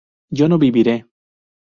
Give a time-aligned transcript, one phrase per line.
[0.31, 0.97] yo no viviré